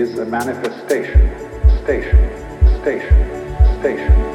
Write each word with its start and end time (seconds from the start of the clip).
is 0.00 0.18
a 0.18 0.24
manifestation, 0.24 1.28
station, 1.82 2.16
station, 2.80 3.80
station, 3.80 4.29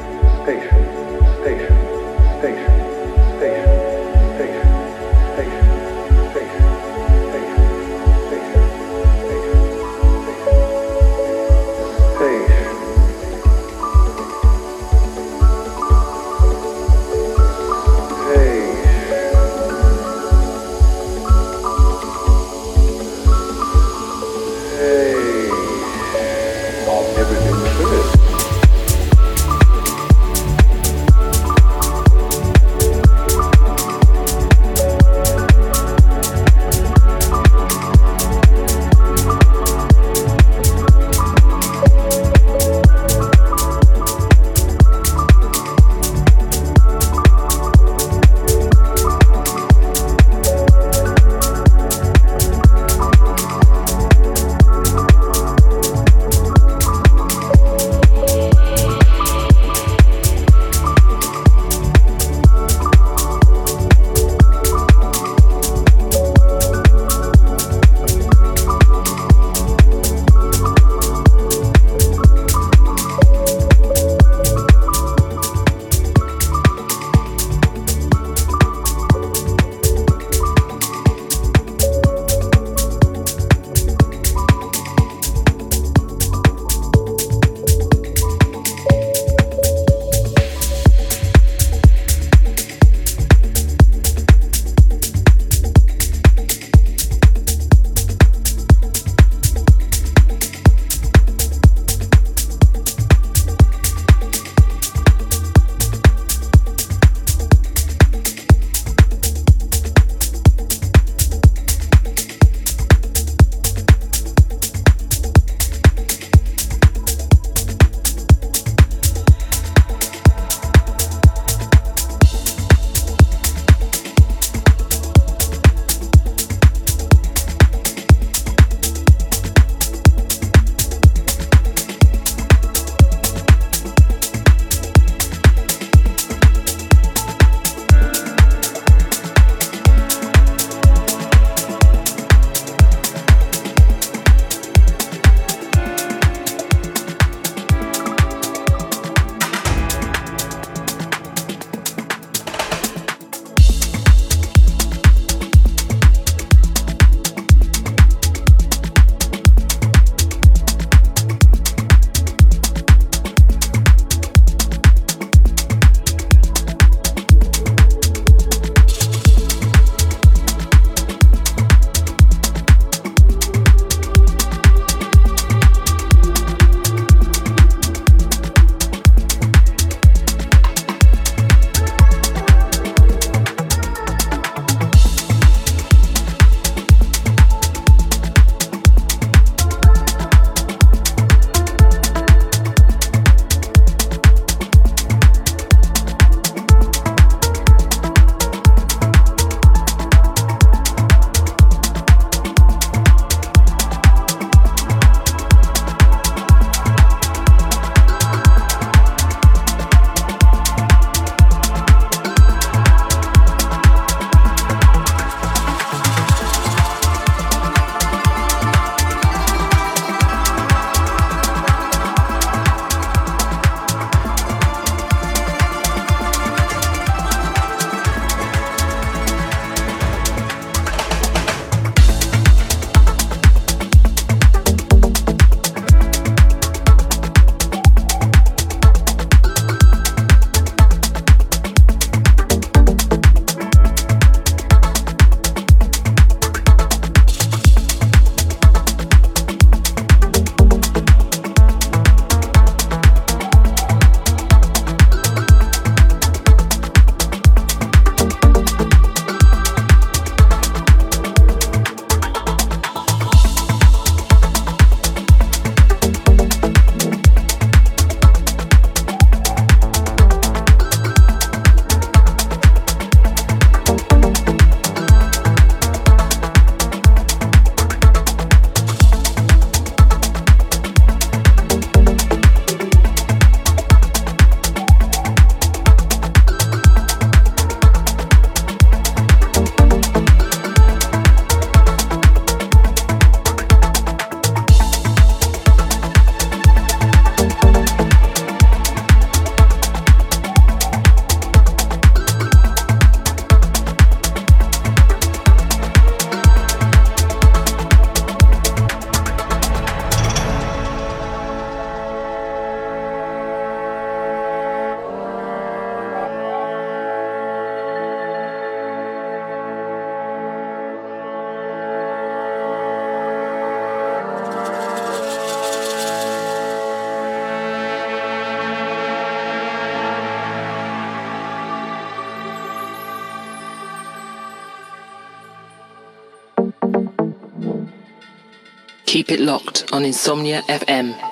Keep 339.27 339.39
it 339.39 339.43
locked 339.43 339.91
on 339.91 340.05
Insomnia 340.05 340.61
FM. 340.69 341.24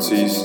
Frequencies 0.00 0.39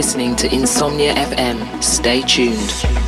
Listening 0.00 0.34
to 0.34 0.50
Insomnia 0.50 1.12
FM. 1.12 1.84
Stay 1.84 2.22
tuned. 2.22 2.99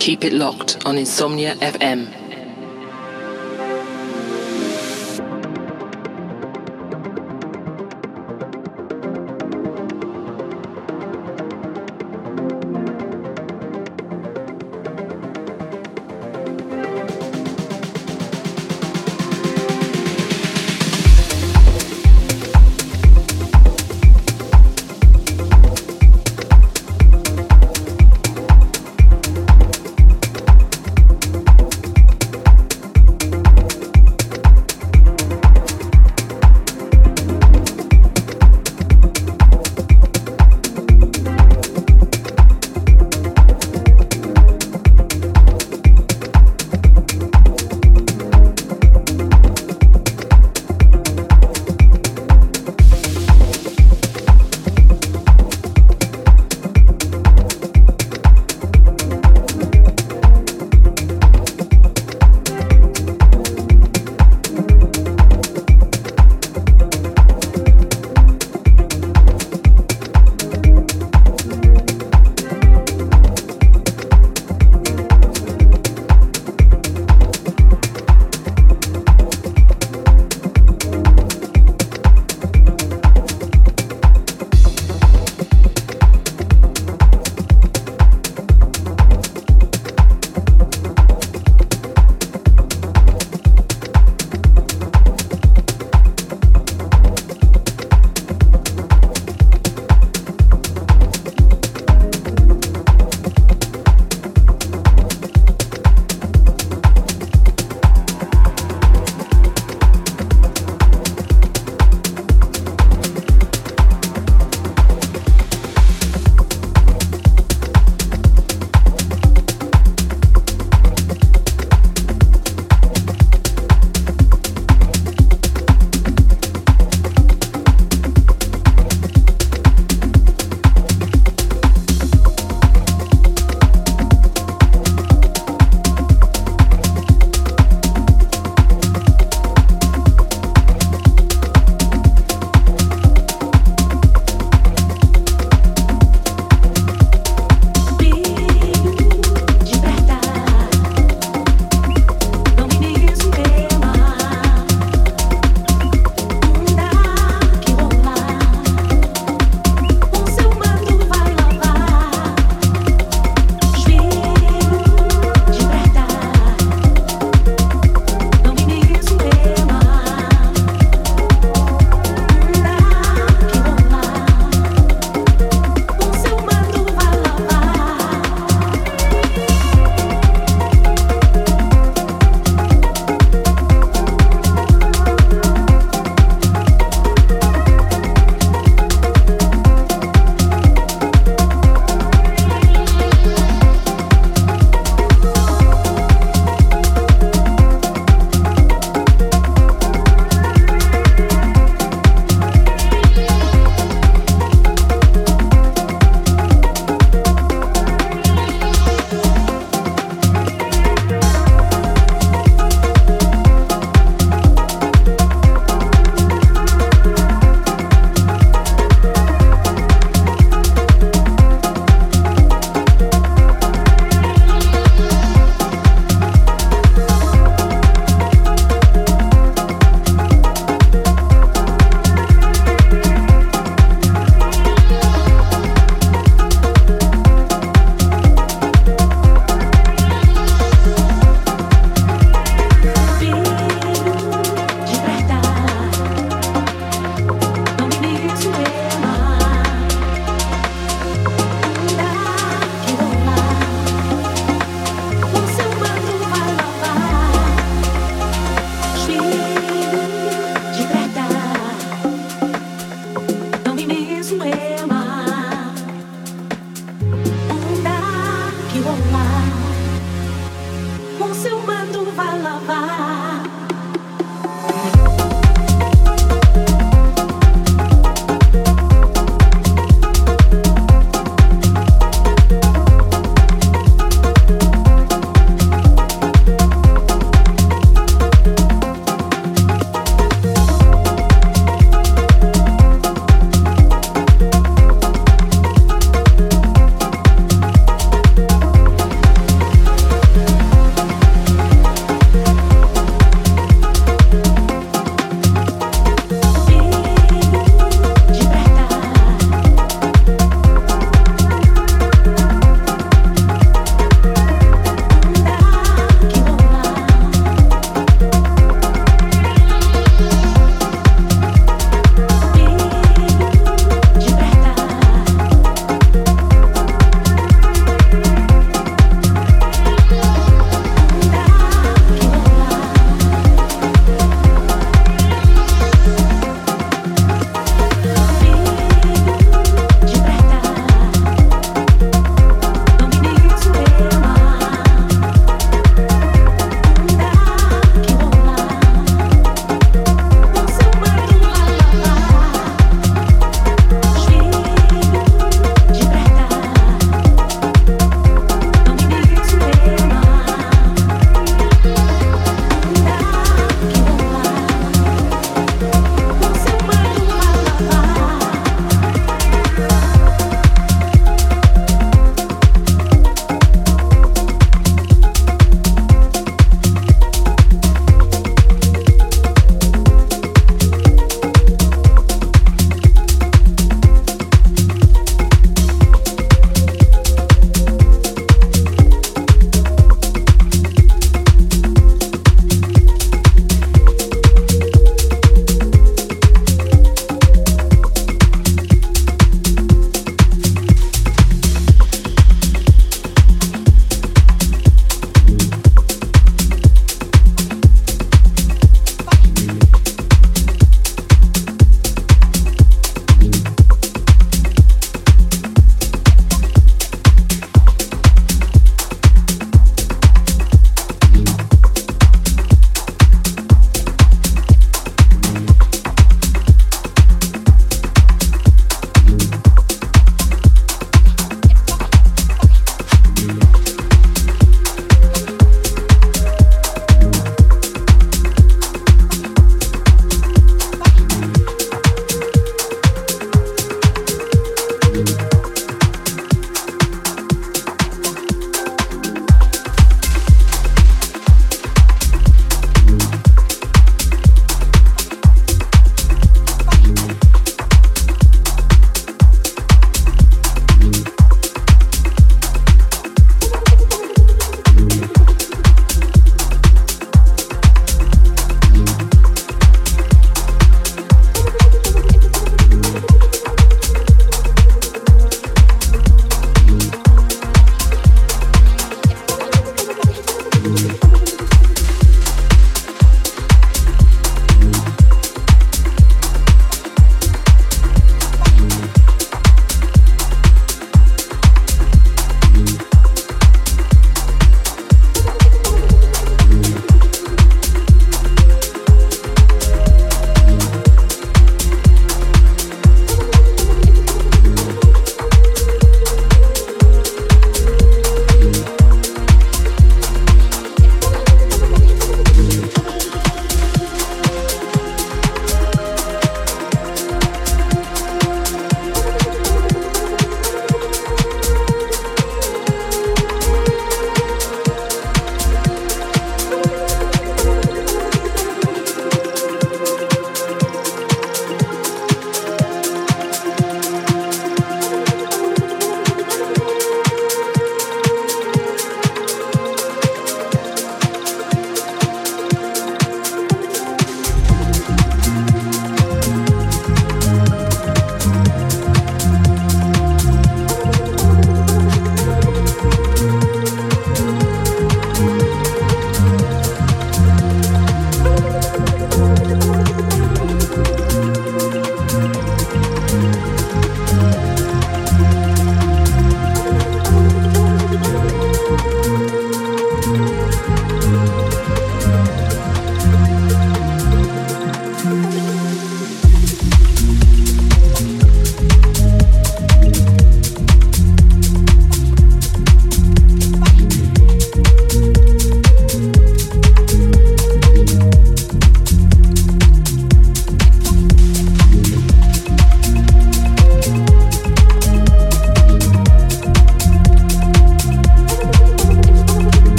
Keep 0.00 0.24
it 0.24 0.32
locked 0.32 0.86
on 0.86 0.96
Insomnia 0.96 1.56
FM. 1.56 2.19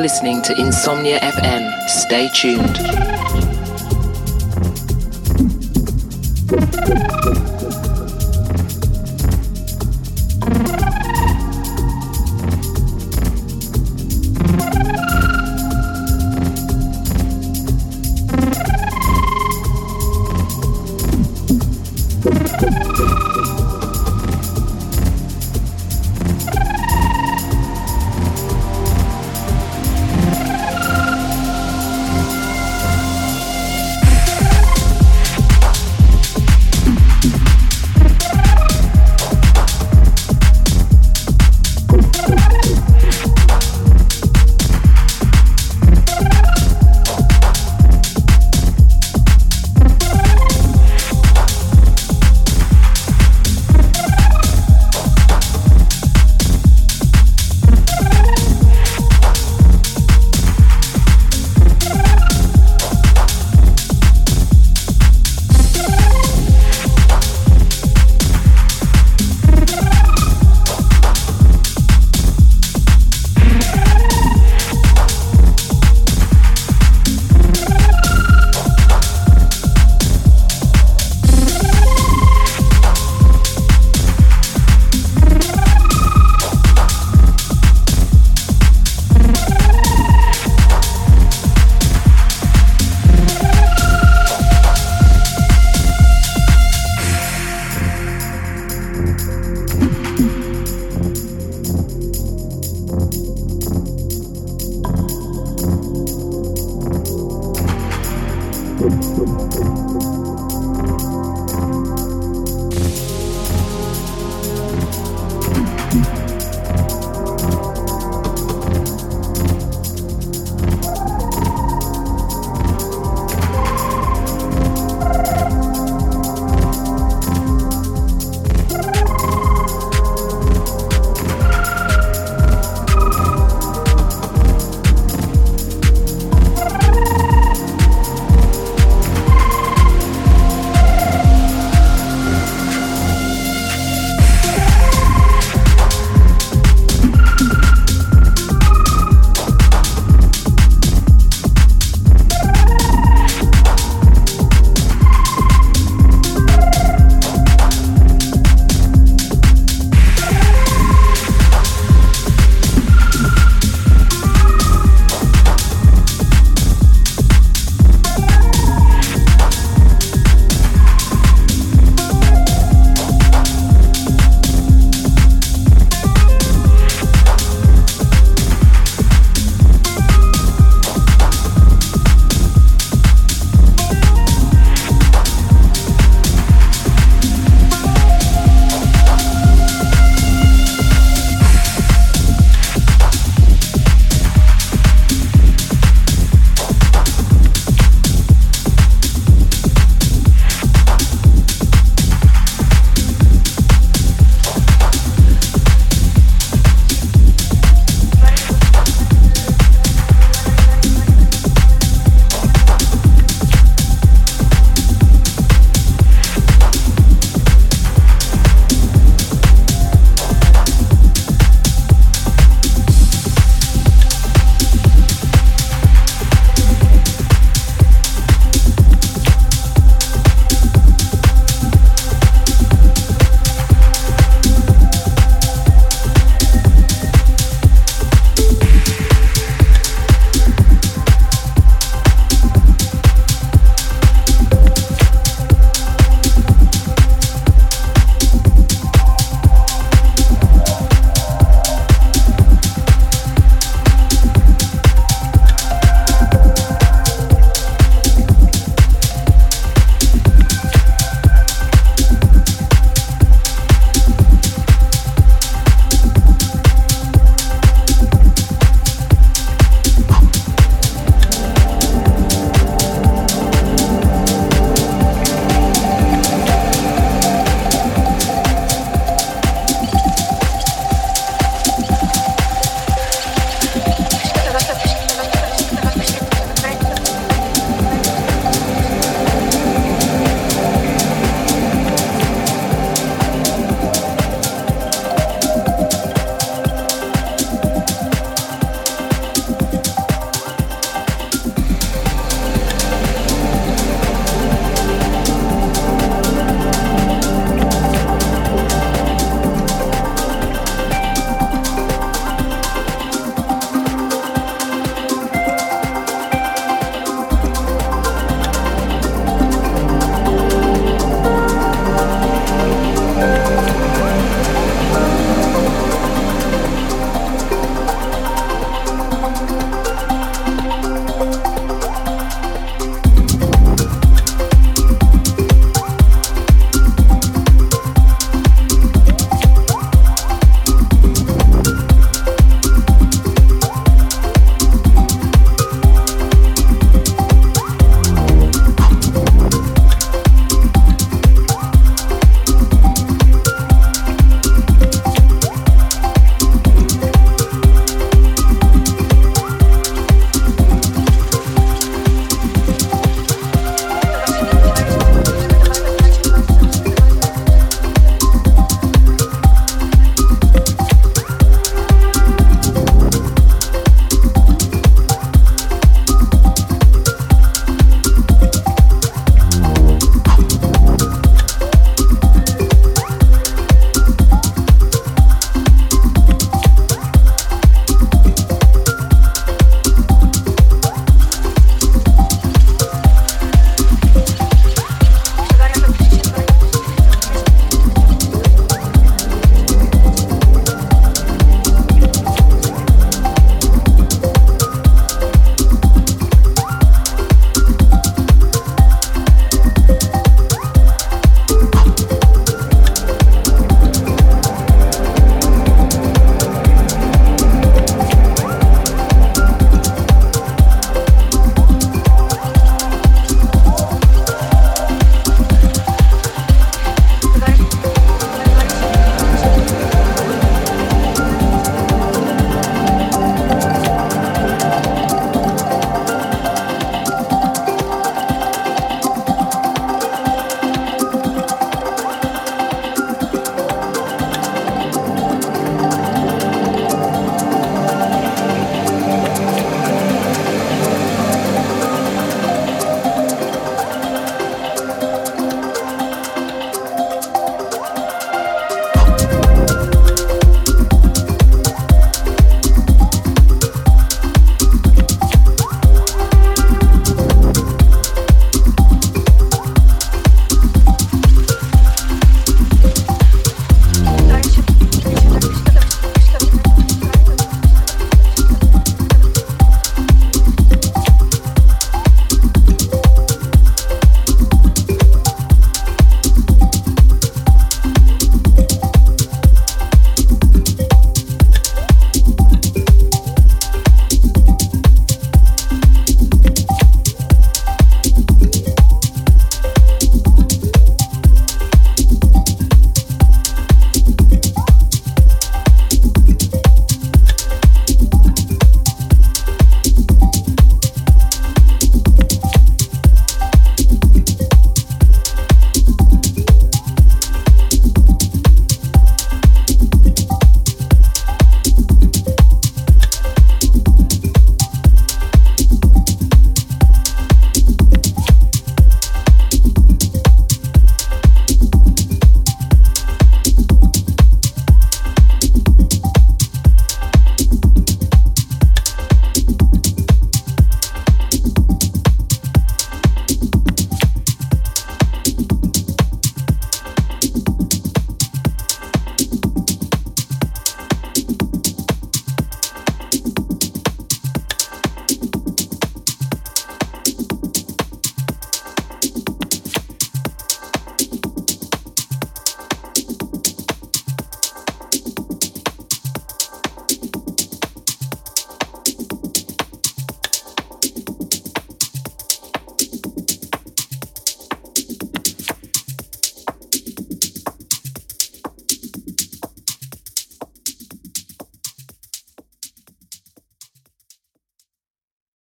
Listening 0.00 0.40
to 0.40 0.58
Insomnia 0.58 1.20
FM. 1.20 1.88
Stay 1.88 2.28
tuned. 2.28 2.99